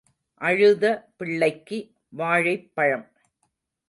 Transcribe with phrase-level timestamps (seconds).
[0.41, 0.85] அழுத
[1.17, 1.79] பிள்ளைக்கு
[2.13, 3.05] வாழைப்பழம்.